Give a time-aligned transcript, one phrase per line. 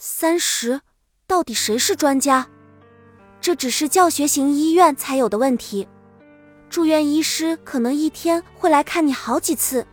[0.00, 0.80] 三十，
[1.26, 2.46] 到底谁是专家？
[3.40, 5.88] 这只是教学型医院才有的问题。
[6.70, 9.84] 住院医师可能一天会来看你好几次，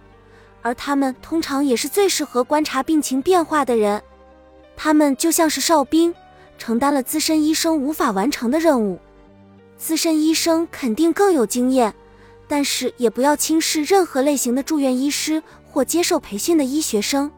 [0.61, 3.99] 而他们通常也是最适合观察病情变化的人。
[4.77, 6.13] 他们就像是哨兵，
[6.59, 8.99] 承担了资深医生无法完成的任务。
[9.75, 11.91] 资深医生肯定更有经验，
[12.47, 17.31] 但是也不要轻视任何类型的住院医师或接受培训的医学生。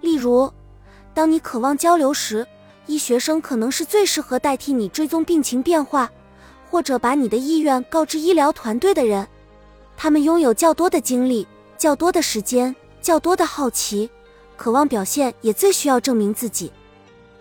[0.00, 0.52] 例如，
[1.14, 2.46] 当你渴望交流时，
[2.86, 6.10] 医学生可能是最适合代替你追踪病情变化，
[6.70, 9.26] 或者把你的意愿告知医疗团队的人。
[9.96, 11.46] 他们拥有较多的精力、
[11.76, 14.10] 较多的时间、较多的好奇，
[14.56, 16.72] 渴望表现，也最需要证明自己。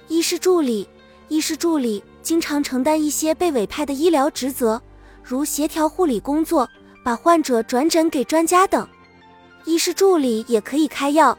[0.08, 0.88] 医师助理，
[1.28, 2.04] 医师助理。
[2.22, 4.80] 经常承担一些被委派的医疗职责，
[5.24, 6.70] 如协调护理工作、
[7.04, 8.88] 把患者转诊给专家等。
[9.66, 11.36] 医师助理也可以开药，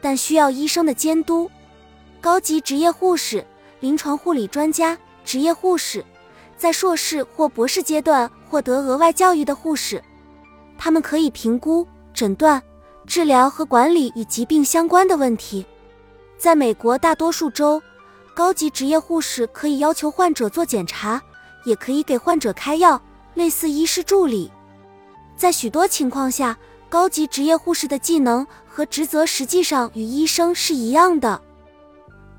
[0.00, 1.50] 但需要医生的监督。
[2.20, 3.44] 高级职业护士、
[3.80, 6.04] 临床护理专家、职业护士，
[6.56, 10.02] 在硕士或博士阶段获得额外教育的护士，
[10.76, 12.62] 他们可以评估、诊断、
[13.06, 15.64] 治疗和管理与疾病相关的问题。
[16.36, 17.82] 在美国大多数州。
[18.32, 21.20] 高级职业护士可以要求患者做检查，
[21.64, 22.98] 也可以给患者开药，
[23.34, 24.50] 类似医师助理。
[25.36, 26.56] 在许多情况下，
[26.88, 31.42] 高级职业护士的技能和职责实际上与医生是一样的。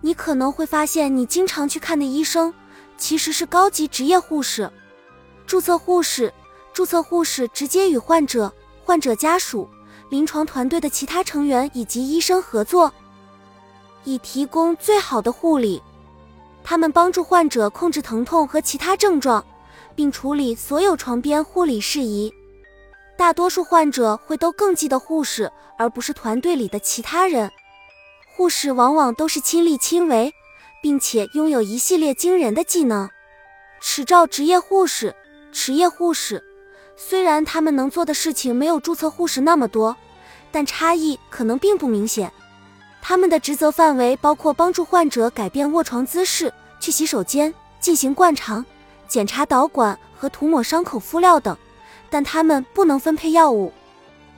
[0.02, 2.54] 你可能会发现，你经常去看的医生
[2.98, 4.70] 其实是高级职业护士、
[5.46, 6.34] 注册护士。
[6.74, 8.52] 注册护士直接与患者、
[8.84, 9.68] 患者家属、
[10.10, 12.92] 临床团队的其他成员以及医生合作。
[14.06, 15.84] 以提供最好的护理，
[16.64, 19.46] 他们帮助患者控制疼痛和其他症状，
[19.96, 22.34] 并处理所有床边护理事宜。
[23.18, 27.52] 大多数患者会都更记得护士，而不是团队里的其他人。
[28.42, 30.34] 护士往往都是亲力亲为，
[30.82, 33.08] 并且拥有一系列惊人的技能。
[33.80, 35.16] 持照职业护士、
[35.52, 36.44] 职业护士，
[36.98, 39.96] 虽然他们能做的事情没有注册护士那么多，
[40.52, 42.34] 但差异可能并不明显。
[43.00, 48.66] 他们的职责范围包括帮助患者改变卧床姿势、去洗手间、进行灌肠、
[49.08, 51.56] 检查导管和涂抹伤口敷料等，
[52.10, 53.72] 但他们不能分配药物。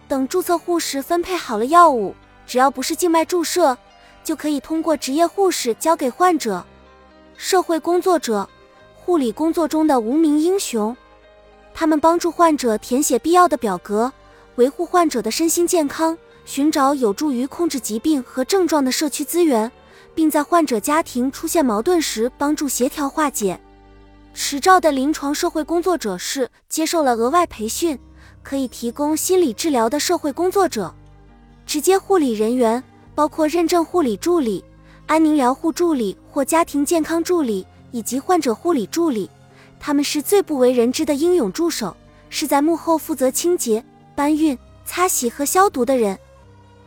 [0.10, 2.14] 等注册护士分配好了药物，
[2.46, 3.78] 只要不是静脉注射，
[4.24, 6.66] 就可以通过职业护士交给患者。
[7.36, 8.48] 社会工作者，
[8.96, 10.96] 护理工作中的无名英雄，
[11.74, 14.12] 他们帮助患者填写必要的表格，
[14.56, 16.18] 维护患者的身心健康。
[16.46, 19.72] 寻找有助于控制疾病和症状的社区资源，
[20.14, 23.58] 并在患者家庭出现矛盾时帮助协调化解。
[24.34, 27.98] 持照的临床社会工作者是接受了额外培训，
[28.42, 30.94] 可以提供心理治疗的社会工作者。
[31.66, 32.84] 直接护理人员
[33.16, 34.64] 包括认证护理助理、
[35.06, 39.30] 安宁疗护助理或家庭健康助理以及患者护理助理，
[39.80, 41.96] 他们是最不为人知的英勇助手，
[42.30, 43.84] 是在幕后负责清洁、
[44.16, 46.18] 搬运、擦洗和消毒的人。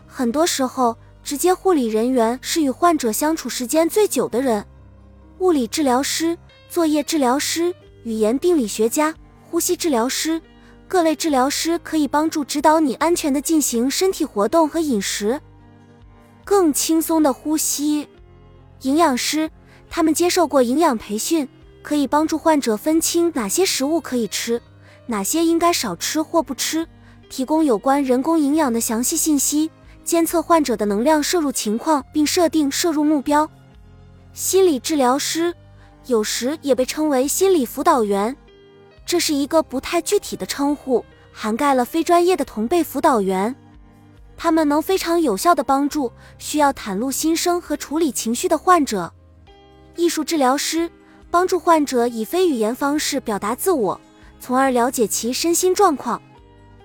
[0.07, 4.65] 很多时候，直接护理人员是与患者相处时间最久的人。
[5.39, 6.37] 物理治疗师、
[6.71, 9.15] 作业治疗师、语言病理学家、
[9.51, 10.41] 呼吸治疗师，
[10.89, 15.41] 各类治疗师可以帮助指导你安全的进行身体活动和饮食，
[16.47, 18.07] 更轻松的呼吸。
[18.83, 19.51] 营养师，
[19.91, 21.49] 他们接受过营养培训，
[21.83, 24.63] 可以帮助患者分清哪些食物可以吃，
[25.07, 26.87] 哪些应该少吃或不吃，
[27.29, 29.69] 提供有关人工营养的详细信息。
[30.05, 33.51] 监测患者的能量摄入情况，并设定摄入目标。
[34.33, 35.53] 心理治疗师
[36.07, 38.37] 有时也被称为心理辅导员，
[39.05, 43.53] 这是一个不太具体的称呼，涵盖了非专业的同辈辅导员。
[44.37, 49.13] 他们能非常有效地帮助需要袒露心声和处理情绪的患者。
[49.97, 50.91] 艺术治疗师
[51.31, 54.01] 帮助患者以非语言方式表达自我，
[54.39, 56.21] 从而了解其身心状况。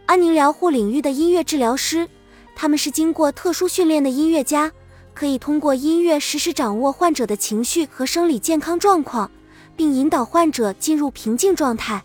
[0.05, 2.07] 安宁疗护领域的音乐治疗师。
[2.53, 4.71] 他们是经过特殊训练的音乐家，
[5.13, 9.31] 可以通过音乐实时掌握患者的情绪和生理健康状况，
[9.75, 12.03] 并引导患者进入平静状态。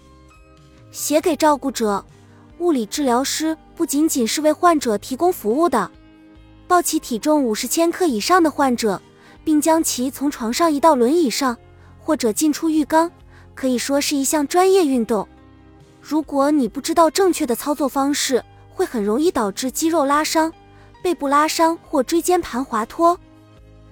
[0.93, 2.03] 写给照顾者，
[2.59, 5.91] 物理治疗师不仅仅是为患者提供服务的。
[6.67, 9.01] 抱起体重五十千克以上的患者，
[9.45, 11.57] 并将其从床上移到轮椅上，
[12.01, 13.13] 或者进出浴缸，
[13.55, 15.29] 可以说是一项专业运动。
[16.01, 18.43] 如果你不知道正确的操作方式，
[18.75, 20.53] 会很容易导致肌肉拉伤、
[21.03, 23.19] 背部拉伤或椎间盘滑脱。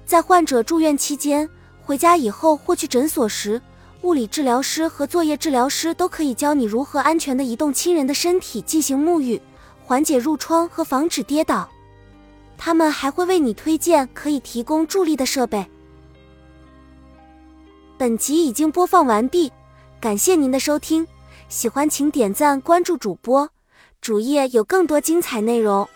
[0.06, 1.48] 在患者住院期间、
[1.82, 3.60] 回家以后或去诊所时，
[4.02, 9.40] 物理治疗师和作业治疗师都可以教你如何安全地移动亲人的身体进行沐浴，
[9.84, 11.68] 缓解褥疮和防止跌倒。
[12.56, 15.64] 他们还会为你推荐可以提供助力的设备。
[17.98, 19.52] 本集已经播放完毕
[20.00, 21.06] 感谢您的收听
[21.48, 23.48] 喜欢请点赞关注主播
[24.00, 25.88] 主页有更多精彩内容。